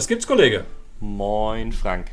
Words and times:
Was 0.00 0.08
gibt's, 0.08 0.26
Kollege? 0.26 0.64
Moin, 1.00 1.72
Frank. 1.72 2.12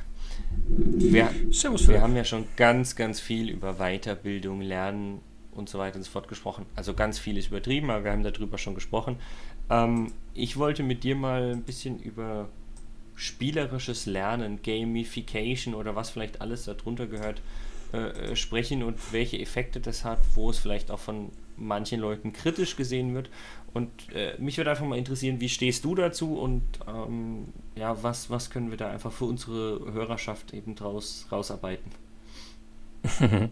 Wir, 0.67 1.29
Servus, 1.51 1.87
wir 1.87 2.01
haben 2.01 2.17
ja 2.17 2.25
schon 2.25 2.43
ganz, 2.57 2.97
ganz 2.97 3.21
viel 3.21 3.49
über 3.49 3.75
Weiterbildung, 3.75 4.59
Lernen 4.59 5.21
und 5.53 5.69
so 5.69 5.79
weiter 5.79 5.95
und 5.95 6.03
so 6.03 6.11
fort 6.11 6.27
gesprochen. 6.27 6.65
Also 6.75 6.93
ganz 6.93 7.17
viel 7.17 7.37
ist 7.37 7.47
übertrieben, 7.47 7.89
aber 7.89 8.03
wir 8.03 8.11
haben 8.11 8.23
darüber 8.23 8.57
schon 8.57 8.75
gesprochen. 8.75 9.15
Ähm, 9.69 10.11
ich 10.33 10.57
wollte 10.57 10.83
mit 10.83 11.05
dir 11.05 11.15
mal 11.15 11.53
ein 11.53 11.63
bisschen 11.63 11.97
über 11.97 12.49
spielerisches 13.15 14.05
Lernen, 14.05 14.59
Gamification 14.61 15.73
oder 15.73 15.95
was 15.95 16.09
vielleicht 16.09 16.41
alles 16.41 16.65
darunter 16.65 17.07
gehört, 17.07 17.41
äh, 17.93 18.35
sprechen 18.35 18.83
und 18.83 19.13
welche 19.13 19.39
Effekte 19.39 19.79
das 19.79 20.03
hat, 20.03 20.19
wo 20.35 20.49
es 20.49 20.59
vielleicht 20.59 20.91
auch 20.91 20.99
von 20.99 21.31
manchen 21.57 21.99
Leuten 21.99 22.33
kritisch 22.33 22.75
gesehen 22.75 23.13
wird. 23.13 23.29
Und 23.73 23.91
äh, 24.13 24.33
mich 24.39 24.57
würde 24.57 24.71
einfach 24.71 24.85
mal 24.85 24.97
interessieren, 24.97 25.39
wie 25.39 25.49
stehst 25.49 25.85
du 25.85 25.93
dazu 25.93 26.39
und 26.39 26.63
ähm, 26.87 27.49
ja, 27.75 28.01
was, 28.01 28.29
was 28.29 28.49
können 28.49 28.71
wir 28.71 28.77
da 28.77 28.89
einfach 28.89 29.11
für 29.11 29.25
unsere 29.25 29.93
Hörerschaft 29.93 30.53
eben 30.53 30.75
draus 30.75 31.27
rausarbeiten? 31.31 31.91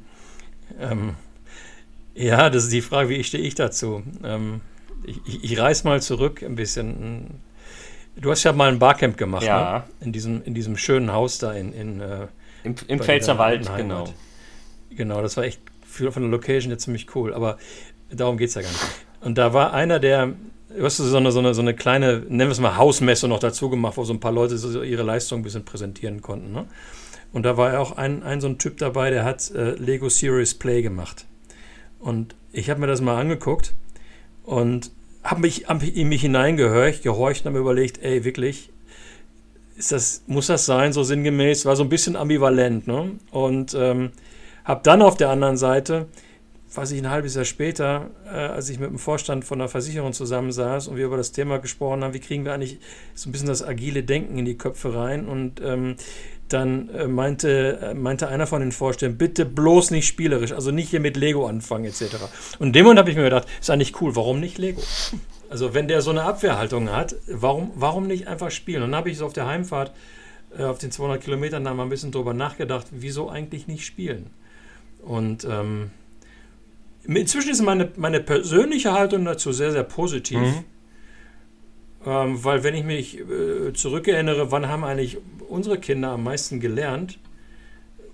ähm, 0.80 1.16
ja, 2.16 2.50
das 2.50 2.64
ist 2.64 2.74
die 2.74 2.82
Frage, 2.82 3.10
wie 3.10 3.24
stehe 3.24 3.44
ich 3.44 3.56
dazu? 3.56 4.04
Ähm, 4.24 4.62
ich, 5.06 5.44
ich, 5.44 5.60
reiß 5.60 5.84
mal 5.84 6.02
zurück 6.02 6.42
ein 6.42 6.56
bisschen. 6.56 7.42
Du 8.16 8.32
hast 8.32 8.44
ja 8.44 8.54
mal 8.54 8.70
ein 8.70 8.80
Barcamp 8.80 9.18
gemacht, 9.18 9.44
ja. 9.44 9.80
ne? 9.80 9.84
In 10.00 10.12
diesem, 10.14 10.42
in 10.44 10.54
diesem 10.54 10.78
schönen 10.78 11.12
Haus 11.12 11.38
da 11.38 11.54
in, 11.54 11.74
in 11.74 12.00
äh, 12.00 12.28
im, 12.64 12.76
im 12.88 13.00
Pfälzerwald, 13.00 13.70
genau. 13.76 14.06
Genau, 14.90 15.22
das 15.22 15.38
war 15.38 15.44
echt 15.44 15.62
für, 15.86 16.12
von 16.12 16.24
der 16.24 16.32
Location 16.32 16.72
jetzt 16.72 16.84
ziemlich 16.86 17.14
cool, 17.16 17.34
aber 17.34 17.58
darum 18.16 18.38
geht 18.38 18.50
es 18.50 18.56
ja 18.56 18.62
gar 18.62 18.72
nicht. 18.72 18.84
Und 19.22 19.38
da 19.38 19.54
war 19.54 19.74
einer, 19.74 20.00
der, 20.00 20.34
du 20.76 20.84
hast 20.84 20.98
so 20.98 21.18
eine, 21.18 21.32
so 21.32 21.40
eine, 21.40 21.54
so 21.54 21.62
eine 21.62 21.74
kleine, 21.74 22.20
nennen 22.20 22.50
wir 22.50 22.52
es 22.52 22.60
mal 22.60 22.78
Hausmesse 22.78 23.28
noch 23.28 23.40
dazu 23.40 23.70
gemacht, 23.70 23.98
wo 23.98 24.04
so 24.04 24.14
ein 24.14 24.20
paar 24.20 24.32
Leute 24.32 24.58
so 24.58 24.84
ihre 24.84 25.04
Leistung 25.04 25.40
ein 25.40 25.44
bisschen 25.44 25.66
präsentieren 25.66 26.22
konnten. 26.22 26.52
Ne? 26.52 26.66
Und 27.34 27.44
da 27.44 27.58
war 27.58 27.80
auch 27.80 27.98
ein, 27.98 28.24
ein 28.24 28.40
so 28.40 28.48
ein 28.48 28.58
Typ 28.58 28.78
dabei, 28.78 29.10
der 29.10 29.26
hat 29.26 29.52
äh, 29.52 29.72
Lego 29.72 30.10
Series 30.10 30.54
Play 30.54 30.82
gemacht. 30.82 31.26
Und 32.00 32.36
ich 32.54 32.70
habe 32.70 32.80
mir 32.80 32.88
das 32.88 33.02
mal 33.02 33.20
angeguckt 33.20 33.74
und 34.44 34.92
habe 35.24 35.42
mich 35.42 35.68
hab 35.68 35.84
in 35.84 36.08
mich 36.08 36.22
hineingehorcht, 36.22 37.04
gehorcht 37.04 37.46
und 37.46 37.50
habe 37.50 37.60
überlegt, 37.60 38.02
ey, 38.04 38.24
wirklich, 38.24 38.70
ist 39.76 39.92
das, 39.92 40.24
muss 40.28 40.48
das 40.48 40.66
sein, 40.66 40.94
so 40.94 41.04
sinngemäß? 41.04 41.66
War 41.66 41.76
so 41.76 41.84
ein 41.84 41.90
bisschen 41.90 42.16
ambivalent, 42.16 42.88
ne? 42.88 43.12
Und 43.32 43.74
ähm, 43.74 44.12
habe 44.64 44.82
dann 44.84 45.02
auf 45.02 45.18
der 45.18 45.30
anderen 45.30 45.58
Seite 45.58 46.08
weiß 46.76 46.92
ich, 46.92 47.02
ein 47.02 47.10
halbes 47.10 47.36
Jahr 47.36 47.46
später, 47.46 48.10
äh, 48.26 48.30
als 48.30 48.70
ich 48.70 48.80
mit 48.80 48.90
dem 48.90 49.00
Vorstand 49.00 49.46
von 49.46 49.60
der 49.60 49.68
Versicherung 49.68 50.14
zusammensaß 50.14 50.88
und 50.88 50.98
wir 50.98 51.06
über 51.06 51.18
das 51.18 51.32
Thema 51.32 51.60
gesprochen 51.60 52.04
haben, 52.04 52.14
wie 52.14 52.20
kriegen 52.20 52.46
wir 52.46 52.54
eigentlich 52.54 52.80
so 53.14 53.30
ein 53.30 53.32
bisschen 53.32 53.48
das 53.48 53.64
agile 53.64 54.04
Denken 54.04 54.38
in 54.38 54.46
die 54.46 54.58
Köpfe 54.58 54.96
rein 54.96 55.28
und 55.28 55.62
ähm, 55.62 55.96
dann 56.50 56.90
äh, 56.90 57.08
meinte, 57.08 57.80
äh, 57.82 57.94
meinte 57.94 58.28
einer 58.28 58.48
von 58.48 58.62
den 58.62 58.72
Vorständen, 58.72 59.18
bitte 59.18 59.46
bloß 59.46 59.92
nicht 59.92 60.08
spielerisch, 60.08 60.52
also 60.52 60.72
nicht 60.72 60.90
hier 60.90 61.00
mit 61.00 61.18
Lego 61.18 61.48
anfangen 61.48 61.86
etc. 61.86 62.16
Und 62.60 62.68
in 62.68 62.74
dem 62.74 62.84
Moment 62.84 63.00
habe 63.00 63.10
ich 63.10 63.16
mir 63.16 63.24
gedacht, 63.24 63.48
ist 63.60 63.70
eigentlich 63.70 64.00
cool, 64.02 64.16
warum 64.16 64.40
nicht 64.40 64.58
Lego? 64.58 64.82
Also 65.50 65.74
wenn 65.74 65.88
der 65.88 66.02
so 66.02 66.12
eine 66.12 66.24
Abwehrhaltung 66.24 66.92
hat, 66.92 67.16
warum, 67.28 67.72
warum 67.76 68.08
nicht 68.08 68.28
einfach 68.28 68.52
spielen? 68.52 68.84
Und 68.84 68.92
dann 68.92 68.98
habe 68.98 69.10
ich 69.10 69.18
so 69.18 69.26
auf 69.26 69.34
der 69.34 69.48
Heimfahrt, 69.48 69.92
äh, 70.58 70.64
auf 70.64 70.78
den 70.78 70.92
200 70.92 71.22
Kilometern, 71.22 71.64
da 71.64 71.74
mal 71.74 71.84
ein 71.84 71.90
bisschen 71.90 72.12
drüber 72.12 72.34
nachgedacht, 72.34 72.88
wieso 72.92 73.30
eigentlich 73.30 73.68
nicht 73.68 73.86
spielen? 73.86 74.30
Und 75.04 75.46
ähm, 75.46 75.92
Inzwischen 77.08 77.52
ist 77.52 77.62
meine, 77.62 77.92
meine 77.98 78.20
persönliche 78.20 78.94
Haltung 78.94 79.26
dazu 79.26 79.52
sehr, 79.52 79.72
sehr 79.72 79.84
positiv. 79.84 80.40
Mhm. 80.40 80.64
Ähm, 82.06 82.44
weil 82.44 82.64
wenn 82.64 82.76
ich 82.76 82.84
mich 82.84 83.20
äh, 83.20 83.74
zurückerinnere, 83.74 84.52
wann 84.52 84.68
haben 84.68 84.84
eigentlich 84.84 85.18
unsere 85.50 85.80
Kinder 85.80 86.10
am 86.10 86.24
meisten 86.24 86.60
gelernt 86.60 87.20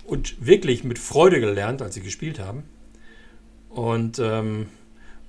und 0.05 0.45
wirklich 0.45 0.83
mit 0.83 0.99
Freude 0.99 1.39
gelernt, 1.39 1.81
als 1.81 1.95
sie 1.95 2.01
gespielt 2.01 2.39
haben. 2.39 2.63
Und 3.69 4.19
ähm, 4.19 4.67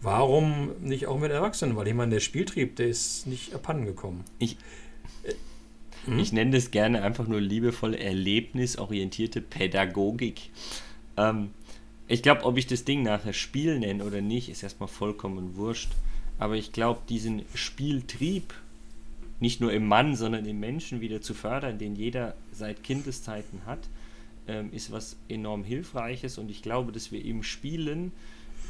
warum 0.00 0.70
nicht 0.80 1.06
auch 1.06 1.18
mit 1.18 1.30
Erwachsenen? 1.30 1.76
Weil 1.76 1.88
ich 1.88 1.94
meine, 1.94 2.12
der 2.12 2.20
Spieltrieb, 2.20 2.76
der 2.76 2.88
ist 2.88 3.26
nicht 3.26 3.54
abhanden 3.54 3.86
gekommen. 3.86 4.24
Ich, 4.38 4.56
äh, 5.24 5.34
hm? 6.06 6.18
ich 6.18 6.32
nenne 6.32 6.52
das 6.52 6.70
gerne 6.70 7.02
einfach 7.02 7.26
nur 7.26 7.40
liebevoll 7.40 7.94
erlebnisorientierte 7.94 9.40
Pädagogik. 9.40 10.50
Ähm, 11.16 11.50
ich 12.08 12.22
glaube, 12.22 12.44
ob 12.44 12.58
ich 12.58 12.66
das 12.66 12.84
Ding 12.84 13.02
nachher 13.02 13.32
Spiel 13.32 13.78
nenne 13.78 14.04
oder 14.04 14.20
nicht, 14.20 14.48
ist 14.48 14.62
erstmal 14.62 14.88
vollkommen 14.88 15.56
wurscht. 15.56 15.92
Aber 16.38 16.56
ich 16.56 16.72
glaube, 16.72 17.00
diesen 17.08 17.42
Spieltrieb 17.54 18.54
nicht 19.40 19.60
nur 19.60 19.72
im 19.72 19.86
Mann, 19.86 20.14
sondern 20.14 20.46
im 20.46 20.60
Menschen 20.60 21.00
wieder 21.00 21.20
zu 21.20 21.34
fördern, 21.34 21.78
den 21.78 21.96
jeder 21.96 22.34
seit 22.52 22.82
Kindeszeiten 22.84 23.66
hat, 23.66 23.80
ähm, 24.46 24.72
ist 24.72 24.92
was 24.92 25.16
enorm 25.28 25.64
Hilfreiches. 25.64 26.38
Und 26.38 26.50
ich 26.50 26.62
glaube, 26.62 26.92
dass 26.92 27.10
wir 27.10 27.24
im 27.24 27.42
Spielen 27.42 28.12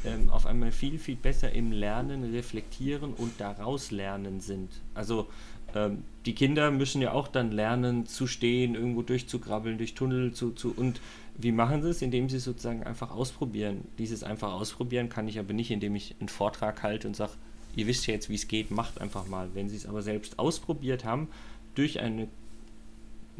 ähm, 0.03 0.29
auf 0.29 0.45
einmal 0.45 0.71
viel, 0.71 0.99
viel 0.99 1.15
besser 1.15 1.51
im 1.51 1.71
Lernen, 1.71 2.23
Reflektieren 2.33 3.13
und 3.13 3.39
daraus 3.39 3.91
lernen 3.91 4.39
sind. 4.39 4.71
Also 4.93 5.27
ähm, 5.73 6.03
die 6.25 6.35
Kinder 6.35 6.71
müssen 6.71 7.01
ja 7.01 7.11
auch 7.11 7.27
dann 7.27 7.51
lernen 7.51 8.05
zu 8.05 8.27
stehen, 8.27 8.75
irgendwo 8.75 9.01
durchzukrabbeln, 9.01 9.77
durch 9.77 9.93
Tunnel 9.93 10.33
zu, 10.33 10.51
zu 10.51 10.73
und 10.75 11.01
wie 11.37 11.51
machen 11.51 11.81
sie 11.81 11.89
es? 11.89 12.01
Indem 12.01 12.29
sie 12.29 12.39
sozusagen 12.39 12.83
einfach 12.83 13.11
ausprobieren. 13.11 13.85
Dieses 13.97 14.23
einfach 14.23 14.53
ausprobieren 14.53 15.09
kann 15.09 15.27
ich 15.27 15.39
aber 15.39 15.53
nicht, 15.53 15.71
indem 15.71 15.95
ich 15.95 16.15
einen 16.19 16.29
Vortrag 16.29 16.83
halte 16.83 17.07
und 17.07 17.15
sage, 17.15 17.33
ihr 17.75 17.87
wisst 17.87 18.05
ja 18.07 18.13
jetzt, 18.13 18.29
wie 18.29 18.35
es 18.35 18.47
geht, 18.47 18.71
macht 18.71 19.01
einfach 19.01 19.27
mal. 19.27 19.49
Wenn 19.53 19.69
sie 19.69 19.75
es 19.75 19.85
aber 19.85 20.01
selbst 20.01 20.37
ausprobiert 20.37 21.05
haben, 21.05 21.27
durch, 21.75 21.99
eine, 21.99 22.27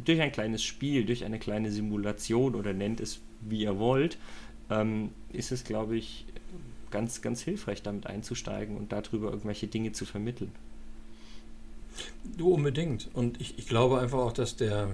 durch 0.04 0.20
ein 0.20 0.32
kleines 0.32 0.64
Spiel, 0.64 1.04
durch 1.04 1.24
eine 1.24 1.38
kleine 1.38 1.70
Simulation 1.70 2.54
oder 2.54 2.72
nennt 2.72 3.00
es, 3.00 3.20
wie 3.40 3.62
ihr 3.62 3.78
wollt, 3.78 4.18
ähm, 4.70 5.10
ist 5.32 5.52
es, 5.52 5.62
glaube 5.64 5.96
ich, 5.96 6.24
ganz, 6.90 7.22
ganz 7.22 7.42
hilfreich, 7.42 7.82
damit 7.82 8.06
einzusteigen 8.06 8.76
und 8.76 8.92
darüber 8.92 9.30
irgendwelche 9.30 9.66
Dinge 9.66 9.92
zu 9.92 10.04
vermitteln. 10.04 10.50
Du 12.36 12.52
unbedingt. 12.52 13.08
Und 13.14 13.40
ich, 13.40 13.58
ich 13.58 13.66
glaube 13.66 14.00
einfach 14.00 14.18
auch, 14.18 14.32
dass 14.32 14.56
der, 14.56 14.88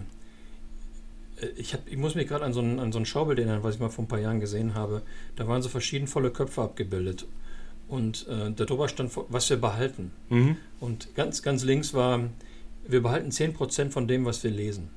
äh, 1.41 1.47
ich, 1.57 1.75
hab, 1.75 1.87
ich 1.89 1.97
muss 1.97 2.15
mich 2.15 2.29
gerade 2.29 2.45
an, 2.45 2.53
so 2.53 2.61
ein, 2.61 2.79
an 2.79 2.93
so 2.93 2.99
ein 2.99 3.07
Schaubild 3.07 3.39
erinnern, 3.39 3.63
was 3.63 3.75
ich 3.75 3.81
mal 3.81 3.89
vor 3.89 4.05
ein 4.05 4.09
paar 4.09 4.21
Jahren 4.21 4.41
gesehen 4.41 4.75
habe. 4.75 5.03
Da 5.37 5.49
waren 5.49 5.63
so 5.63 5.69
verschieden 5.69 6.07
volle 6.07 6.31
Köpfe 6.31 6.63
abgebildet. 6.63 7.27
Und 7.89 8.29
äh, 8.29 8.53
darüber 8.53 8.89
stand, 8.89 9.13
was 9.29 9.51
wir 9.51 9.57
behalten. 9.57 10.13
Mhm. 10.29 10.57
Und 10.79 11.15
ganz, 11.17 11.43
ganz 11.43 11.65
links 11.65 11.93
war, 11.93 12.29
wir 12.87 13.03
behalten 13.03 13.31
10% 13.31 13.91
von 13.91 14.07
dem, 14.07 14.25
was 14.25 14.45
wir 14.45 14.51
lesen. 14.51 14.91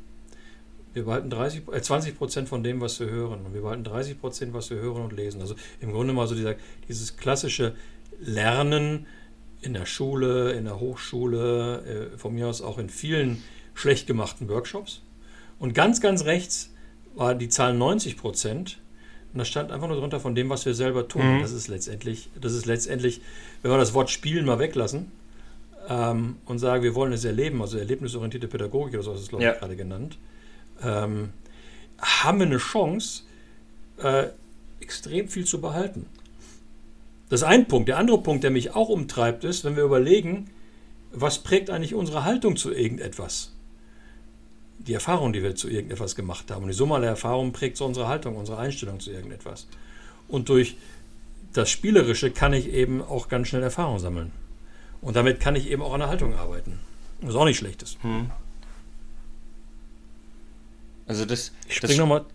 Wir 0.93 1.05
behalten 1.05 1.29
30, 1.29 1.67
äh, 1.69 1.77
20% 1.77 2.45
von 2.45 2.63
dem, 2.63 2.81
was 2.81 2.99
wir 2.99 3.09
hören. 3.09 3.45
Und 3.45 3.53
wir 3.53 3.61
behalten 3.61 3.83
30%, 3.83 4.53
was 4.53 4.69
wir 4.69 4.77
hören 4.77 5.03
und 5.03 5.13
lesen. 5.13 5.41
Also 5.41 5.55
im 5.79 5.91
Grunde 5.91 6.13
mal 6.13 6.27
so 6.27 6.35
dieser, 6.35 6.55
dieses 6.87 7.17
klassische 7.17 7.75
Lernen 8.19 9.07
in 9.63 9.73
der 9.73 9.85
Schule, 9.85 10.51
in 10.53 10.65
der 10.65 10.79
Hochschule, 10.79 12.11
äh, 12.13 12.17
von 12.17 12.33
mir 12.33 12.47
aus 12.47 12.61
auch 12.61 12.77
in 12.77 12.89
vielen 12.89 13.43
schlecht 13.73 14.07
gemachten 14.07 14.49
Workshops. 14.49 15.01
Und 15.59 15.73
ganz, 15.73 16.01
ganz 16.01 16.25
rechts 16.25 16.71
war 17.15 17.35
die 17.35 17.49
Zahl 17.49 17.73
90 17.73 18.17
Prozent. 18.17 18.79
Und 19.31 19.39
da 19.39 19.45
stand 19.45 19.71
einfach 19.71 19.87
nur 19.87 19.97
drunter 19.97 20.19
von 20.19 20.35
dem, 20.35 20.49
was 20.49 20.65
wir 20.65 20.73
selber 20.73 21.07
tun. 21.07 21.37
Mhm. 21.37 21.41
Das 21.41 21.51
ist 21.51 21.67
letztendlich, 21.67 22.29
das 22.39 22.53
ist 22.53 22.65
letztendlich, 22.65 23.21
wenn 23.61 23.71
wir 23.71 23.77
das 23.77 23.93
Wort 23.93 24.09
Spielen 24.09 24.45
mal 24.45 24.59
weglassen 24.59 25.11
ähm, 25.89 26.37
und 26.45 26.59
sagen, 26.59 26.83
wir 26.83 26.95
wollen 26.95 27.13
es 27.13 27.25
erleben, 27.25 27.61
also 27.61 27.77
erlebnisorientierte 27.77 28.47
Pädagogik 28.47 28.93
oder 28.93 29.03
so, 29.03 29.13
hast 29.13 29.31
du 29.31 29.39
ja. 29.39 29.53
gerade 29.53 29.75
genannt, 29.75 30.17
ähm, 30.83 31.29
haben 31.99 32.39
wir 32.39 32.45
eine 32.45 32.57
Chance, 32.57 33.23
äh, 33.97 34.27
extrem 34.81 35.29
viel 35.29 35.45
zu 35.45 35.61
behalten. 35.61 36.05
Das 37.29 37.41
ist 37.41 37.47
ein 37.47 37.67
Punkt. 37.67 37.89
Der 37.89 37.97
andere 37.97 38.21
Punkt, 38.21 38.43
der 38.43 38.51
mich 38.51 38.75
auch 38.75 38.89
umtreibt, 38.89 39.43
ist, 39.43 39.63
wenn 39.63 39.75
wir 39.75 39.83
überlegen, 39.83 40.49
was 41.11 41.39
prägt 41.39 41.69
eigentlich 41.69 41.95
unsere 41.95 42.23
Haltung 42.23 42.55
zu 42.55 42.71
irgendetwas? 42.71 43.53
die 44.87 44.93
Erfahrung, 44.93 45.33
die 45.33 45.43
wir 45.43 45.55
zu 45.55 45.69
irgendetwas 45.69 46.15
gemacht 46.15 46.51
haben. 46.51 46.63
Und 46.63 46.69
die 46.69 46.75
Summe 46.75 46.95
aller 46.95 47.07
Erfahrungen 47.07 47.53
prägt 47.53 47.77
so 47.77 47.85
unsere 47.85 48.07
Haltung, 48.07 48.35
unsere 48.35 48.57
Einstellung 48.57 48.99
zu 48.99 49.11
irgendetwas. 49.11 49.67
Und 50.27 50.49
durch 50.49 50.77
das 51.53 51.69
Spielerische 51.69 52.31
kann 52.31 52.53
ich 52.53 52.67
eben 52.69 53.01
auch 53.01 53.27
ganz 53.29 53.47
schnell 53.47 53.63
Erfahrung 53.63 53.99
sammeln. 53.99 54.31
Und 55.01 55.15
damit 55.15 55.39
kann 55.39 55.55
ich 55.55 55.69
eben 55.69 55.81
auch 55.81 55.93
an 55.93 55.99
der 55.99 56.09
Haltung 56.09 56.35
arbeiten. 56.35 56.79
Was 57.21 57.35
auch 57.35 57.45
nicht 57.45 57.57
schlecht 57.57 57.83
ist. 57.83 58.01
Hm. 58.03 58.29
Also 61.05 61.25
das. 61.25 61.51
Ich 61.67 61.75
spring 61.75 61.97
nochmal. 61.97 62.25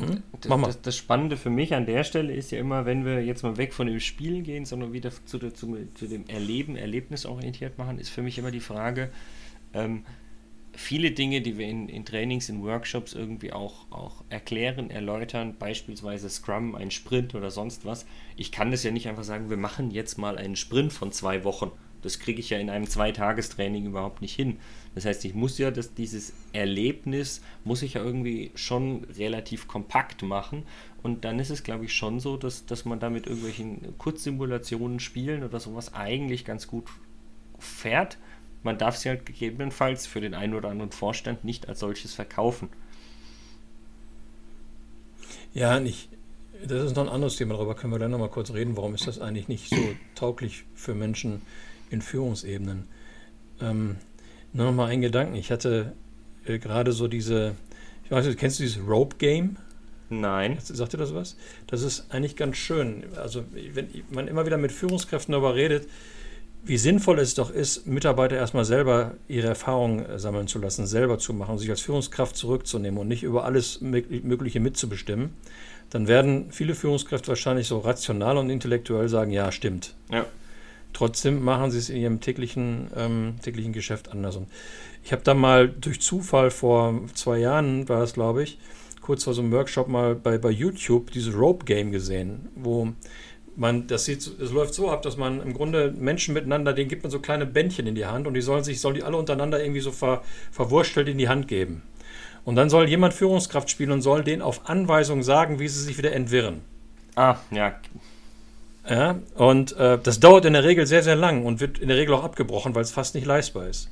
Hm? 0.00 0.22
Das, 0.40 0.62
das, 0.62 0.82
das, 0.82 0.96
Spannende 0.96 1.36
für 1.36 1.50
mich 1.50 1.74
an 1.74 1.86
der 1.86 2.04
Stelle 2.04 2.32
ist 2.32 2.50
ja 2.50 2.58
immer, 2.58 2.86
wenn 2.86 3.04
wir 3.04 3.24
jetzt 3.24 3.42
mal 3.42 3.56
weg 3.56 3.72
von 3.72 3.86
dem 3.86 4.00
Spielen 4.00 4.42
gehen, 4.42 4.64
sondern 4.64 4.92
wieder 4.92 5.10
zu, 5.10 5.38
zu, 5.38 5.76
zu 5.94 6.06
dem 6.06 6.26
Erleben, 6.28 6.76
erlebnisorientiert 6.76 7.78
machen, 7.78 7.98
ist 7.98 8.10
für 8.10 8.22
mich 8.22 8.38
immer 8.38 8.50
die 8.50 8.60
Frage, 8.60 9.10
ähm, 9.74 10.04
viele 10.72 11.10
Dinge, 11.10 11.40
die 11.40 11.58
wir 11.58 11.68
in, 11.68 11.88
in 11.88 12.04
Trainings, 12.04 12.48
in 12.48 12.62
Workshops 12.62 13.12
irgendwie 13.12 13.52
auch, 13.52 13.90
auch 13.90 14.24
erklären, 14.28 14.90
erläutern, 14.90 15.56
beispielsweise 15.58 16.28
Scrum, 16.30 16.74
ein 16.74 16.90
Sprint 16.90 17.34
oder 17.34 17.50
sonst 17.50 17.84
was. 17.84 18.06
Ich 18.36 18.52
kann 18.52 18.70
das 18.70 18.82
ja 18.82 18.90
nicht 18.90 19.08
einfach 19.08 19.24
sagen, 19.24 19.50
wir 19.50 19.56
machen 19.56 19.90
jetzt 19.90 20.18
mal 20.18 20.38
einen 20.38 20.56
Sprint 20.56 20.92
von 20.92 21.12
zwei 21.12 21.44
Wochen. 21.44 21.70
Das 22.02 22.18
kriege 22.18 22.40
ich 22.40 22.50
ja 22.50 22.58
in 22.58 22.70
einem 22.70 22.88
Zweitagestraining 22.88 23.86
überhaupt 23.86 24.22
nicht 24.22 24.34
hin. 24.34 24.58
Das 24.94 25.04
heißt, 25.04 25.24
ich 25.24 25.34
muss 25.34 25.58
ja 25.58 25.70
das, 25.70 25.94
dieses 25.94 26.32
Erlebnis, 26.52 27.42
muss 27.64 27.82
ich 27.82 27.94
ja 27.94 28.02
irgendwie 28.02 28.50
schon 28.54 29.04
relativ 29.16 29.68
kompakt 29.68 30.22
machen. 30.22 30.64
Und 31.02 31.24
dann 31.24 31.38
ist 31.38 31.50
es, 31.50 31.62
glaube 31.62 31.84
ich, 31.84 31.94
schon 31.94 32.20
so, 32.20 32.36
dass, 32.36 32.66
dass 32.66 32.84
man 32.84 33.00
da 33.00 33.10
mit 33.10 33.26
irgendwelchen 33.26 33.96
Kurzsimulationen 33.98 35.00
spielen 35.00 35.44
oder 35.44 35.60
sowas 35.60 35.94
eigentlich 35.94 36.44
ganz 36.44 36.66
gut 36.66 36.84
fährt. 37.58 38.18
Man 38.62 38.78
darf 38.78 38.96
sie 38.96 39.08
halt 39.08 39.24
gegebenenfalls 39.24 40.06
für 40.06 40.20
den 40.20 40.34
einen 40.34 40.54
oder 40.54 40.68
anderen 40.68 40.92
Vorstand 40.92 41.44
nicht 41.44 41.68
als 41.68 41.80
solches 41.80 42.12
verkaufen. 42.14 42.68
Ja, 45.54 45.80
nicht. 45.80 46.08
Das 46.66 46.84
ist 46.84 46.96
noch 46.96 47.04
ein 47.04 47.08
anderes 47.08 47.36
Thema, 47.36 47.54
darüber 47.54 47.74
können 47.74 47.92
wir 47.92 47.98
dann 47.98 48.10
noch 48.10 48.18
mal 48.18 48.28
kurz 48.28 48.52
reden. 48.52 48.76
Warum 48.76 48.94
ist 48.94 49.06
das 49.06 49.18
eigentlich 49.18 49.48
nicht 49.48 49.70
so 49.70 49.76
tauglich 50.14 50.64
für 50.74 50.94
Menschen 50.94 51.40
in 51.90 52.02
Führungsebenen? 52.02 52.88
Ähm, 53.60 53.96
nur 54.52 54.66
noch 54.66 54.72
mal 54.72 54.86
einen 54.86 55.02
Gedanken. 55.02 55.34
Ich 55.34 55.50
hatte 55.50 55.92
äh, 56.46 56.58
gerade 56.58 56.92
so 56.92 57.08
diese, 57.08 57.54
ich 58.04 58.10
weiß 58.10 58.26
nicht, 58.26 58.38
kennst 58.38 58.58
du 58.58 58.64
dieses 58.64 58.80
Rope 58.86 59.16
Game? 59.16 59.56
Nein. 60.08 60.58
Sagt 60.60 60.92
dir 60.92 60.98
das 60.98 61.14
was? 61.14 61.36
Das 61.68 61.82
ist 61.82 62.06
eigentlich 62.10 62.36
ganz 62.36 62.56
schön. 62.56 63.04
Also, 63.16 63.44
wenn 63.74 63.88
man 64.10 64.26
immer 64.26 64.44
wieder 64.44 64.56
mit 64.56 64.72
Führungskräften 64.72 65.32
darüber 65.32 65.54
redet, 65.54 65.88
wie 66.62 66.76
sinnvoll 66.76 67.18
es 67.20 67.34
doch 67.34 67.50
ist, 67.50 67.86
Mitarbeiter 67.86 68.36
erstmal 68.36 68.64
selber 68.64 69.14
ihre 69.28 69.48
Erfahrungen 69.48 70.04
äh, 70.04 70.18
sammeln 70.18 70.46
zu 70.46 70.58
lassen, 70.58 70.86
selber 70.86 71.18
zu 71.18 71.32
machen, 71.32 71.58
sich 71.58 71.70
als 71.70 71.80
Führungskraft 71.80 72.36
zurückzunehmen 72.36 72.98
und 72.98 73.08
nicht 73.08 73.22
über 73.22 73.44
alles 73.44 73.80
Mögliche 73.80 74.60
mitzubestimmen, 74.60 75.30
dann 75.90 76.06
werden 76.06 76.52
viele 76.52 76.74
Führungskräfte 76.74 77.28
wahrscheinlich 77.28 77.66
so 77.66 77.78
rational 77.78 78.36
und 78.36 78.50
intellektuell 78.50 79.08
sagen, 79.08 79.30
ja, 79.30 79.50
stimmt. 79.52 79.94
Ja. 80.10 80.26
Trotzdem 80.92 81.42
machen 81.42 81.70
sie 81.70 81.78
es 81.78 81.88
in 81.88 81.96
ihrem 81.96 82.20
täglichen, 82.20 82.90
ähm, 82.96 83.34
täglichen 83.42 83.72
Geschäft 83.72 84.10
anders. 84.10 84.36
Und 84.36 84.48
ich 85.04 85.12
habe 85.12 85.22
da 85.22 85.34
mal 85.34 85.68
durch 85.68 86.00
Zufall 86.00 86.50
vor 86.50 87.00
zwei 87.14 87.38
Jahren, 87.38 87.88
war 87.88 88.00
das 88.00 88.14
glaube 88.14 88.42
ich, 88.42 88.58
kurz 89.00 89.24
vor 89.24 89.34
so 89.34 89.42
einem 89.42 89.52
Workshop 89.52 89.88
mal 89.88 90.14
bei, 90.14 90.38
bei 90.38 90.50
YouTube 90.50 91.10
dieses 91.10 91.34
Rope 91.34 91.64
Game 91.64 91.90
gesehen, 91.90 92.48
wo 92.54 92.92
man, 93.56 93.86
das 93.86 94.04
sieht, 94.04 94.18
es 94.18 94.52
läuft 94.52 94.74
so 94.74 94.90
ab, 94.90 95.02
dass 95.02 95.16
man 95.16 95.42
im 95.42 95.52
Grunde 95.52 95.92
Menschen 95.92 96.34
miteinander, 96.34 96.72
denen 96.72 96.88
gibt 96.88 97.02
man 97.02 97.10
so 97.10 97.20
kleine 97.20 97.46
Bändchen 97.46 97.86
in 97.86 97.94
die 97.94 98.06
Hand 98.06 98.26
und 98.26 98.34
die 98.34 98.40
sollen 98.40 98.64
sich, 98.64 98.80
sollen 98.80 98.94
die 98.94 99.02
alle 99.02 99.16
untereinander 99.16 99.62
irgendwie 99.62 99.80
so 99.80 99.90
ver, 99.90 100.22
verwurstelt 100.50 101.08
in 101.08 101.18
die 101.18 101.28
Hand 101.28 101.48
geben. 101.48 101.82
Und 102.44 102.56
dann 102.56 102.70
soll 102.70 102.88
jemand 102.88 103.12
Führungskraft 103.12 103.70
spielen 103.70 103.90
und 103.90 104.02
soll 104.02 104.24
denen 104.24 104.42
auf 104.42 104.68
Anweisung 104.68 105.22
sagen, 105.22 105.58
wie 105.58 105.68
sie 105.68 105.82
sich 105.82 105.98
wieder 105.98 106.12
entwirren. 106.12 106.62
Ah, 107.16 107.36
ja. 107.50 107.74
Ja, 108.90 109.20
und 109.36 109.76
äh, 109.76 109.98
das 110.02 110.18
dauert 110.18 110.44
in 110.44 110.52
der 110.52 110.64
Regel 110.64 110.84
sehr, 110.84 111.04
sehr 111.04 111.14
lang 111.14 111.46
und 111.46 111.60
wird 111.60 111.78
in 111.78 111.86
der 111.86 111.96
Regel 111.96 112.12
auch 112.12 112.24
abgebrochen, 112.24 112.74
weil 112.74 112.82
es 112.82 112.90
fast 112.90 113.14
nicht 113.14 113.24
leistbar 113.24 113.68
ist. 113.68 113.88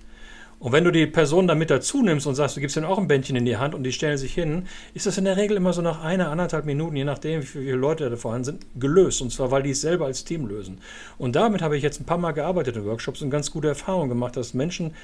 Und 0.59 0.73
wenn 0.73 0.83
du 0.83 0.91
die 0.91 1.07
Person 1.07 1.47
dann 1.47 1.57
mit 1.57 1.71
dazu 1.71 2.03
nimmst 2.03 2.27
und 2.27 2.35
sagst, 2.35 2.57
du 2.57 2.61
gibst 2.61 2.77
ihnen 2.77 2.85
auch 2.85 2.99
ein 2.99 3.07
Bändchen 3.07 3.37
in 3.37 3.45
die 3.45 3.59
Hand 3.59 3.77
und 3.77 3.85
die 3.85 3.93
stellen 3.93 4.19
sich 4.19 4.35
hin, 4.35 4.67
ist 4.95 5.07
das 5.07 5.17
in 5.17 5.25
der 5.25 5.37
Regel 5.37 5.57
immer 5.57 5.73
so 5.73 5.83
nach 5.83 6.03
einer, 6.03 6.31
anderthalb 6.31 6.65
Minuten, 6.65 6.97
je 6.97 7.05
nachdem, 7.05 7.43
wie 7.43 7.47
viele 7.47 7.77
Leute 7.77 8.11
da 8.11 8.17
vorhanden 8.17 8.45
sind, 8.45 8.67
gelöst. 8.75 9.23
Und 9.23 9.31
zwar, 9.31 9.53
weil 9.53 9.63
die 9.63 9.71
es 9.71 9.81
selber 9.81 10.07
als 10.07 10.25
Team 10.25 10.49
lösen. 10.49 10.81
Und 11.17 11.37
damit 11.37 11.63
habe 11.63 11.77
ich 11.77 11.85
jetzt 11.85 12.01
ein 12.01 12.05
paar 12.05 12.19
Mal 12.19 12.33
gearbeitet 12.33 12.75
in 12.75 12.85
Workshops 12.85 13.23
und 13.23 13.31
ganz 13.31 13.53
gute 13.53 13.69
Erfahrungen 13.69 14.09
gemacht, 14.09 14.37
dass 14.37 14.53
Menschen 14.53 14.95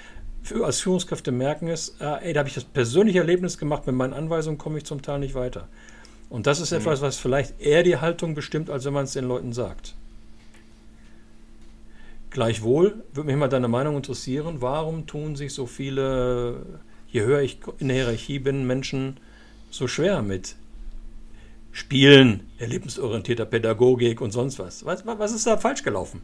als 0.60 0.80
Führungskräfte 0.80 1.30
merken 1.30 1.68
es, 1.68 1.96
äh, 2.00 2.26
ey, 2.26 2.32
da 2.32 2.40
habe 2.40 2.48
ich 2.48 2.56
das 2.56 2.64
persönliche 2.64 3.20
Erlebnis 3.20 3.56
gemacht, 3.56 3.86
mit 3.86 3.94
meinen 3.94 4.12
Anweisungen 4.12 4.58
komme 4.58 4.78
ich 4.78 4.84
zum 4.84 5.02
Teil 5.02 5.20
nicht 5.20 5.36
weiter. 5.36 5.68
Und 6.34 6.48
das 6.48 6.58
ist 6.58 6.72
mhm. 6.72 6.78
etwas, 6.78 7.00
was 7.00 7.16
vielleicht 7.16 7.60
eher 7.60 7.84
die 7.84 7.98
Haltung 7.98 8.34
bestimmt, 8.34 8.68
als 8.68 8.84
wenn 8.84 8.92
man 8.92 9.04
es 9.04 9.12
den 9.12 9.24
Leuten 9.24 9.52
sagt. 9.52 9.94
Gleichwohl 12.30 13.04
würde 13.12 13.28
mich 13.28 13.36
mal 13.36 13.48
deine 13.48 13.68
Meinung 13.68 13.94
interessieren, 13.94 14.56
warum 14.58 15.06
tun 15.06 15.36
sich 15.36 15.54
so 15.54 15.66
viele, 15.66 16.80
je 17.06 17.20
höher 17.20 17.40
ich 17.40 17.60
in 17.78 17.86
der 17.86 17.98
Hierarchie 17.98 18.40
bin, 18.40 18.66
Menschen 18.66 19.18
so 19.70 19.86
schwer 19.86 20.22
mit 20.22 20.56
Spielen, 21.70 22.50
erlebnisorientierter 22.58 23.46
Pädagogik 23.46 24.20
und 24.20 24.32
sonst 24.32 24.58
was? 24.58 24.84
Was, 24.84 25.06
was 25.06 25.32
ist 25.32 25.46
da 25.46 25.56
falsch 25.56 25.84
gelaufen? 25.84 26.20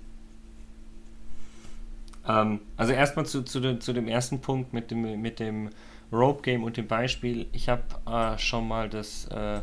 Ähm, 2.27 2.63
also 2.77 2.93
erstmal 2.93 3.27
zu, 3.27 3.43
zu, 3.43 3.61
de, 3.61 3.79
zu, 3.79 3.93
dem 3.93 4.09
ersten 4.09 4.41
Punkt 4.41 4.73
mit 4.73 4.91
dem, 4.91 5.23
mit 5.23 5.39
dem 5.39 5.71
Rope 6.13 6.43
Game 6.43 6.65
und 6.65 6.77
dem 6.77 6.89
Beispiel. 6.89 7.47
Ich 7.53 7.69
habe 7.69 7.85
äh, 8.09 8.37
schon 8.39 8.67
mal 8.67 8.89
das 8.89 9.27
äh, 9.27 9.61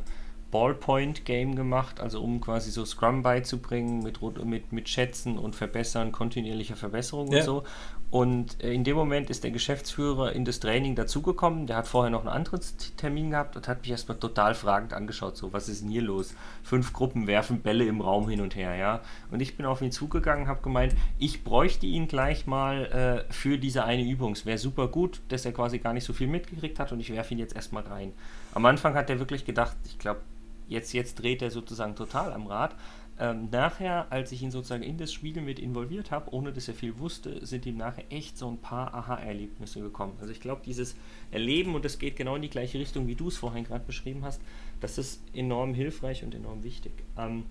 Ballpoint-Game 0.52 1.56
gemacht, 1.56 2.00
also 2.00 2.22
um 2.22 2.40
quasi 2.40 2.72
so 2.72 2.86
Scrum 2.86 3.22
beizubringen 3.22 4.02
mit, 4.02 4.20
mit, 4.46 4.72
mit 4.72 4.90
Schätzen 4.90 5.38
und 5.38 5.56
Verbessern, 5.56 6.12
kontinuierlicher 6.12 6.76
Verbesserung 6.76 7.32
ja. 7.32 7.40
und 7.40 7.44
so. 7.44 7.64
Und 8.10 8.64
äh, 8.64 8.72
in 8.72 8.86
dem 8.86 8.96
Moment 8.96 9.30
ist 9.30 9.44
der 9.44 9.52
Geschäftsführer 9.52 10.32
in 10.32 10.46
das 10.46 10.62
Training 10.62 10.96
dazugekommen. 10.96 11.68
Der 11.68 11.76
hat 11.76 11.88
vorher 11.88 12.10
noch 12.10 12.22
einen 12.22 12.30
anderen 12.30 12.62
Termin 12.96 13.32
gehabt 13.32 13.58
und 13.58 13.68
hat 13.68 13.82
mich 13.82 13.92
erstmal 13.92 14.18
total 14.18 14.56
fragend 14.56 14.94
angeschaut. 14.94 15.36
So, 15.36 15.52
was 15.52 15.68
ist 15.68 15.82
denn 15.82 15.90
hier 15.90 16.04
los? 16.04 16.34
Fünf 16.64 16.94
Gruppen 16.94 17.28
werfen 17.28 17.60
Bälle 17.60 17.84
im 17.84 18.00
Raum 18.00 18.30
hin 18.30 18.40
und 18.40 18.56
her, 18.56 18.76
ja. 18.76 19.02
Und 19.30 19.42
ich 19.42 19.58
bin 19.58 19.66
auf 19.66 19.82
ihn 19.82 19.92
zugegangen, 19.92 20.48
habe 20.48 20.62
gemeint, 20.62 20.96
ich 21.20 21.44
bräuchte 21.44 21.86
ihn 21.86 22.08
gleich 22.08 22.48
mal 22.48 23.26
äh, 23.28 23.34
für 23.34 23.58
diese 23.58 23.84
eine 23.84 24.04
Übung. 24.04 24.32
Es 24.32 24.46
wäre 24.46 24.58
super 24.58 24.88
gut, 24.88 25.20
dass 25.28 25.46
er 25.46 25.52
quasi 25.52 25.80
gar 25.80 25.92
nicht 25.92 26.06
so 26.06 26.14
viel 26.14 26.28
mitgekriegt 26.28 26.80
hat 26.80 26.94
und 26.94 27.02
ich 27.02 27.12
werfe 27.12 27.34
ihn 27.34 27.40
jetzt 27.40 27.56
erstmal 27.58 27.84
rein. 27.84 28.14
Am 28.54 28.66
Anfang 28.66 28.96
hat 28.96 29.10
er 29.10 29.20
wirklich 29.20 29.44
gedacht, 29.44 29.76
ich 29.86 30.00
glaube, 30.00 30.22
Jetzt, 30.68 30.94
jetzt 30.94 31.16
dreht 31.16 31.42
er 31.42 31.52
sozusagen 31.52 31.96
total 31.96 32.34
am 32.34 32.48
Rad. 32.48 32.76
Ähm, 33.20 33.48
nachher, 33.52 34.06
als 34.12 34.32
ich 34.32 34.44
ihn 34.44 34.52
sozusagen 34.52 34.84
in 34.84 34.98
das 34.98 35.12
Spiel 35.12 35.42
mit 35.42 35.58
involviert 35.58 36.12
habe, 36.12 36.32
ohne 36.34 36.54
dass 36.54 36.68
er 36.68 36.76
viel 36.76 37.00
wusste, 37.00 37.44
sind 37.46 37.66
ihm 37.66 37.78
nachher 37.78 38.04
echt 38.12 38.38
so 38.38 38.48
ein 38.48 38.60
paar 38.60 38.94
Aha-Erlebnisse 38.94 39.82
gekommen. 39.82 40.14
Also 40.20 40.32
ich 40.32 40.40
glaube, 40.40 40.62
dieses 40.64 40.96
Erleben, 41.32 41.74
und 41.74 41.84
das 41.84 41.98
geht 41.98 42.16
genau 42.16 42.36
in 42.36 42.44
die 42.44 42.50
gleiche 42.50 42.78
Richtung, 42.78 43.08
wie 43.08 43.16
du 43.16 43.30
es 43.30 43.38
vorhin 43.38 43.64
gerade 43.64 43.84
beschrieben 43.86 44.24
hast, 44.24 44.40
das 44.82 45.00
ist 45.00 45.20
enorm 45.34 45.74
hilfreich 45.74 46.24
und 46.24 46.36
enorm 46.36 46.64
wichtig. 46.64 46.92
Ähm, 47.18 47.46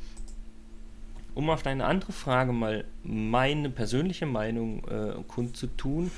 um 1.34 1.50
auf 1.50 1.62
deine 1.62 1.84
andere 1.84 2.12
Frage 2.12 2.52
mal 2.52 2.84
meine 3.02 3.68
persönliche 3.68 4.26
Meinung 4.26 4.84
äh, 4.88 5.14
kundzutun, 5.26 6.12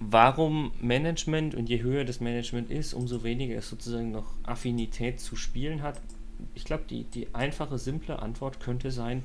warum 0.00 0.72
Management 0.80 1.54
und 1.54 1.68
je 1.68 1.82
höher 1.82 2.04
das 2.04 2.20
Management 2.20 2.70
ist, 2.70 2.94
umso 2.94 3.24
weniger 3.24 3.56
es 3.56 3.68
sozusagen 3.68 4.10
noch 4.10 4.34
Affinität 4.44 5.20
zu 5.20 5.36
Spielen 5.36 5.82
hat. 5.82 6.00
Ich 6.54 6.64
glaube, 6.64 6.84
die, 6.88 7.04
die 7.04 7.34
einfache, 7.34 7.78
simple 7.78 8.20
Antwort 8.20 8.60
könnte 8.60 8.90
sein, 8.90 9.24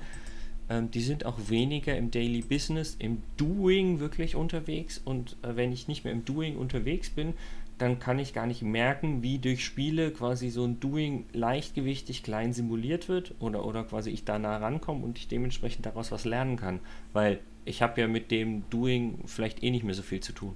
ähm, 0.69 0.89
die 0.91 1.01
sind 1.01 1.25
auch 1.25 1.37
weniger 1.49 1.95
im 1.95 2.09
Daily 2.09 2.41
Business, 2.41 2.95
im 2.97 3.21
Doing 3.37 3.99
wirklich 3.99 4.35
unterwegs 4.35 4.99
und 5.03 5.37
äh, 5.43 5.55
wenn 5.55 5.71
ich 5.71 5.87
nicht 5.87 6.03
mehr 6.03 6.13
im 6.13 6.25
Doing 6.25 6.57
unterwegs 6.57 7.09
bin, 7.09 7.33
dann 7.77 7.99
kann 7.99 8.19
ich 8.19 8.33
gar 8.33 8.45
nicht 8.45 8.61
merken, 8.61 9.23
wie 9.23 9.39
durch 9.39 9.65
Spiele 9.65 10.11
quasi 10.11 10.49
so 10.49 10.63
ein 10.63 10.79
Doing 10.79 11.25
leichtgewichtig 11.33 12.23
klein 12.23 12.53
simuliert 12.53 13.09
wird 13.09 13.33
oder, 13.39 13.65
oder 13.65 13.83
quasi 13.83 14.09
ich 14.11 14.25
da 14.25 14.39
nah 14.39 14.57
rankomme 14.57 15.03
und 15.03 15.17
ich 15.17 15.27
dementsprechend 15.27 15.85
daraus 15.85 16.11
was 16.11 16.25
lernen 16.25 16.57
kann. 16.57 16.79
Weil 17.13 17.39
ich 17.65 17.81
habe 17.81 17.99
ja 17.99 18.07
mit 18.07 18.31
dem 18.31 18.69
Doing 18.69 19.19
vielleicht 19.25 19.63
eh 19.63 19.71
nicht 19.71 19.83
mehr 19.83 19.95
so 19.95 20.03
viel 20.03 20.19
zu 20.19 20.33
tun. 20.33 20.55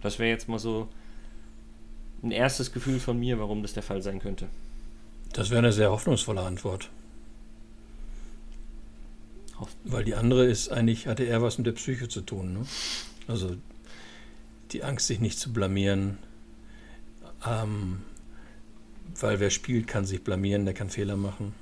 Das 0.00 0.18
wäre 0.18 0.30
jetzt 0.30 0.48
mal 0.48 0.58
so 0.58 0.88
ein 2.22 2.30
erstes 2.30 2.72
Gefühl 2.72 3.00
von 3.00 3.18
mir, 3.18 3.38
warum 3.38 3.62
das 3.62 3.74
der 3.74 3.82
Fall 3.82 4.02
sein 4.02 4.18
könnte. 4.18 4.48
Das 5.32 5.50
wäre 5.50 5.58
eine 5.58 5.72
sehr 5.72 5.90
hoffnungsvolle 5.90 6.40
Antwort. 6.40 6.90
Weil 9.84 10.04
die 10.04 10.14
andere 10.14 10.46
ist 10.46 10.68
eigentlich, 10.70 11.06
hatte 11.06 11.24
eher 11.24 11.42
was 11.42 11.58
mit 11.58 11.66
der 11.66 11.72
Psyche 11.72 12.08
zu 12.08 12.22
tun. 12.22 12.54
Ne? 12.54 12.66
Also 13.28 13.56
die 14.72 14.82
Angst, 14.82 15.06
sich 15.06 15.20
nicht 15.20 15.38
zu 15.38 15.52
blamieren. 15.52 16.18
Ähm, 17.46 18.02
weil 19.20 19.40
wer 19.40 19.50
spielt, 19.50 19.86
kann 19.86 20.04
sich 20.04 20.22
blamieren, 20.24 20.64
der 20.64 20.74
kann 20.74 20.90
Fehler 20.90 21.16
machen. 21.16 21.54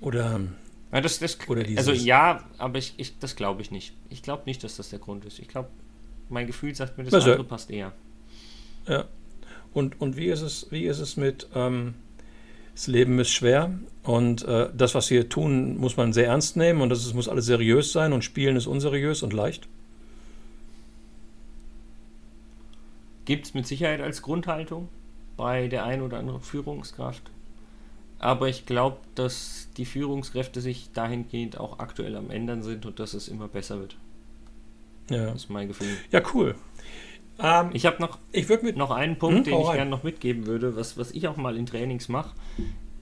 Oder 0.00 0.40
ja, 0.92 1.00
das, 1.00 1.18
das, 1.18 1.36
also 1.76 1.92
ja, 1.92 2.44
aber 2.58 2.78
ich, 2.78 2.94
ich 2.96 3.18
das 3.18 3.36
glaube 3.36 3.60
ich 3.60 3.70
nicht. 3.70 3.92
Ich 4.08 4.22
glaube 4.22 4.44
nicht, 4.46 4.62
dass 4.64 4.76
das 4.76 4.90
der 4.90 4.98
Grund 4.98 5.24
ist. 5.24 5.38
Ich 5.38 5.48
glaube, 5.48 5.68
mein 6.28 6.46
Gefühl 6.46 6.74
sagt 6.74 6.96
mir, 6.96 7.04
das 7.04 7.14
also, 7.14 7.32
andere 7.32 7.44
passt 7.44 7.70
eher. 7.70 7.92
Ja. 8.86 9.04
Und, 9.74 10.00
und 10.00 10.16
wie 10.16 10.26
ist 10.26 10.40
es, 10.40 10.68
wie 10.70 10.84
ist 10.84 11.00
es 11.00 11.16
mit 11.16 11.48
ähm, 11.54 11.94
das 12.74 12.86
Leben 12.86 13.18
ist 13.18 13.30
schwer 13.30 13.78
und 14.04 14.42
äh, 14.44 14.68
das, 14.74 14.94
was 14.94 15.10
wir 15.10 15.28
tun, 15.28 15.76
muss 15.76 15.96
man 15.96 16.12
sehr 16.12 16.26
ernst 16.26 16.56
nehmen 16.56 16.80
und 16.80 16.88
das 16.88 17.04
ist, 17.04 17.14
muss 17.14 17.28
alles 17.28 17.46
seriös 17.46 17.92
sein 17.92 18.12
und 18.12 18.22
Spielen 18.22 18.56
ist 18.56 18.66
unseriös 18.66 19.22
und 19.22 19.32
leicht? 19.32 19.68
Gibt 23.26 23.46
es 23.46 23.54
mit 23.54 23.66
Sicherheit 23.66 24.00
als 24.00 24.22
Grundhaltung 24.22 24.88
bei 25.36 25.68
der 25.68 25.84
einen 25.84 26.02
oder 26.02 26.18
anderen 26.18 26.40
Führungskraft. 26.40 27.30
Aber 28.18 28.48
ich 28.48 28.64
glaube, 28.64 28.96
dass 29.14 29.68
die 29.76 29.84
Führungskräfte 29.84 30.60
sich 30.60 30.90
dahingehend 30.92 31.60
auch 31.60 31.78
aktuell 31.78 32.16
am 32.16 32.30
Ändern 32.30 32.62
sind 32.62 32.86
und 32.86 32.98
dass 32.98 33.12
es 33.12 33.28
immer 33.28 33.46
besser 33.46 33.78
wird. 33.78 33.96
Ja. 35.10 35.26
Das 35.26 35.44
ist 35.44 35.50
mein 35.50 35.68
Gefühl. 35.68 35.94
Ja, 36.10 36.22
cool. 36.32 36.54
Ähm, 37.38 37.70
ich 37.74 37.84
habe 37.84 38.00
noch, 38.00 38.18
ich 38.32 38.48
mit, 38.48 38.76
noch 38.78 38.90
einen 38.90 39.18
Punkt, 39.18 39.38
hm, 39.38 39.44
den 39.44 39.60
ich 39.60 39.72
gerne 39.72 39.90
noch 39.90 40.02
mitgeben 40.02 40.46
würde, 40.46 40.74
was, 40.76 40.96
was 40.96 41.10
ich 41.10 41.28
auch 41.28 41.36
mal 41.36 41.56
in 41.56 41.66
Trainings 41.66 42.08
mache, 42.08 42.34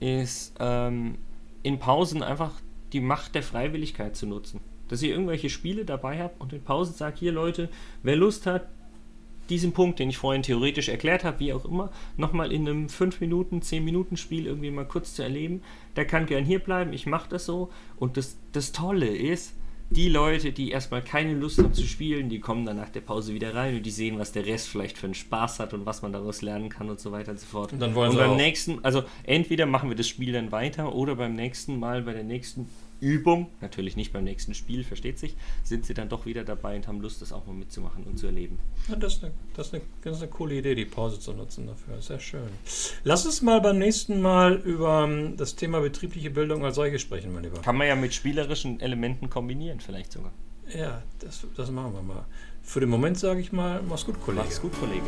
ist 0.01 0.53
ähm, 0.59 1.17
in 1.63 1.79
Pausen 1.79 2.21
einfach 2.21 2.51
die 2.91 2.99
Macht 2.99 3.35
der 3.35 3.43
Freiwilligkeit 3.43 4.17
zu 4.17 4.27
nutzen. 4.27 4.59
Dass 4.89 5.01
ihr 5.01 5.09
irgendwelche 5.09 5.49
Spiele 5.49 5.85
dabei 5.85 6.21
habt 6.21 6.39
und 6.41 6.51
in 6.51 6.61
Pause 6.61 6.91
sagt, 6.91 7.17
hier 7.17 7.31
Leute, 7.31 7.69
wer 8.03 8.17
Lust 8.17 8.45
hat, 8.45 8.67
diesen 9.49 9.73
Punkt, 9.73 9.99
den 9.99 10.09
ich 10.09 10.17
vorhin 10.17 10.43
theoretisch 10.43 10.89
erklärt 10.89 11.23
habe, 11.23 11.39
wie 11.39 11.53
auch 11.53 11.65
immer, 11.65 11.91
nochmal 12.17 12.51
in 12.51 12.67
einem 12.67 12.89
5 12.89 13.21
Minuten, 13.21 13.61
10 13.61 13.83
Minuten 13.83 14.17
Spiel 14.17 14.45
irgendwie 14.45 14.71
mal 14.71 14.85
kurz 14.85 15.13
zu 15.13 15.23
erleben, 15.23 15.61
der 15.95 16.05
kann 16.05 16.25
gern 16.25 16.45
hier 16.45 16.59
bleiben, 16.59 16.93
ich 16.93 17.05
mache 17.05 17.29
das 17.29 17.45
so. 17.45 17.69
Und 17.97 18.17
das, 18.17 18.37
das 18.51 18.71
Tolle 18.71 19.07
ist, 19.07 19.55
die 19.89 20.09
Leute, 20.09 20.51
die 20.51 20.71
erstmal 20.71 21.03
keine 21.03 21.33
Lust 21.33 21.59
haben 21.59 21.73
zu 21.73 21.83
spielen, 21.83 22.29
die 22.29 22.39
kommen 22.39 22.65
dann 22.65 22.77
nach 22.77 22.89
der 22.89 23.01
Pause 23.01 23.33
wieder 23.33 23.53
rein 23.53 23.75
und 23.75 23.85
die 23.85 23.91
sehen, 23.91 24.17
was 24.17 24.31
der 24.31 24.45
Rest 24.45 24.67
vielleicht 24.67 24.97
für 24.97 25.05
einen 25.05 25.13
Spaß 25.13 25.59
hat 25.59 25.73
und 25.73 25.85
was 25.85 26.01
man 26.01 26.11
daraus 26.11 26.41
lernen 26.41 26.69
kann 26.69 26.89
und 26.89 26.99
so 26.99 27.11
weiter 27.11 27.31
und 27.31 27.39
so 27.39 27.45
fort. 27.45 27.71
Und 27.71 27.79
dann 27.79 27.93
wollen 27.93 28.11
und 28.11 28.17
beim 28.17 28.31
auch. 28.31 28.35
nächsten, 28.35 28.83
also 28.83 29.03
entweder 29.23 29.67
machen 29.67 29.89
wir 29.89 29.95
das 29.95 30.07
Spiel 30.07 30.33
dann 30.33 30.51
weiter 30.51 30.95
oder 30.95 31.15
beim 31.15 31.35
nächsten 31.35 31.79
Mal, 31.79 32.01
bei 32.01 32.13
der 32.13 32.23
nächsten 32.23 32.67
Übung, 32.99 33.47
natürlich 33.61 33.95
nicht 33.95 34.13
beim 34.13 34.23
nächsten 34.23 34.53
Spiel, 34.53 34.83
versteht 34.83 35.19
sich, 35.19 35.35
sind 35.63 35.85
sie 35.85 35.93
dann 35.93 36.09
doch 36.09 36.25
wieder 36.25 36.43
dabei 36.43 36.75
und 36.75 36.87
haben 36.87 37.01
Lust, 37.01 37.21
das 37.21 37.31
auch 37.31 37.45
mal 37.45 37.53
mitzumachen 37.53 38.03
und 38.03 38.17
zu 38.17 38.27
erleben. 38.27 38.59
Ja, 38.89 38.95
das, 38.95 39.15
ist 39.15 39.23
eine, 39.23 39.33
das, 39.55 39.67
ist 39.67 39.73
eine, 39.73 39.83
das 40.03 40.17
ist 40.17 40.23
eine 40.23 40.31
coole 40.31 40.55
Idee, 40.55 40.75
die 40.75 40.85
Pause 40.85 41.19
zu 41.19 41.33
nutzen 41.33 41.67
dafür. 41.67 42.01
Sehr 42.01 42.19
schön. 42.19 42.47
Lass 43.03 43.25
uns 43.25 43.41
mal 43.41 43.61
beim 43.61 43.77
nächsten 43.77 44.21
Mal 44.21 44.55
über 44.55 45.03
ähm, 45.03 45.37
das 45.37 45.55
Thema 45.55 45.81
betriebliche 45.81 46.31
Bildung 46.31 46.63
als 46.65 46.75
solche 46.75 46.99
sprechen, 46.99 47.33
mein 47.33 47.43
Lieber. 47.43 47.61
Kann 47.61 47.77
man 47.77 47.87
ja 47.87 47.95
mit 47.95 48.13
spielerischen 48.13 48.79
Elementen 48.79 49.29
kombinieren, 49.29 49.79
vielleicht 49.79 50.11
sogar. 50.11 50.31
Ja, 50.73 51.03
das, 51.19 51.45
das 51.55 51.69
machen 51.69 51.93
wir 51.93 52.01
mal. 52.01 52.25
Für 52.63 52.79
den 52.79 52.89
Moment 52.89 53.19
sage 53.19 53.39
ich 53.39 53.51
mal, 53.51 53.81
mach's 53.87 54.05
gut, 54.05 54.19
Kollege. 54.21 54.43
Mach's 54.43 54.61
gut, 54.61 54.73
Kollege. 54.79 55.05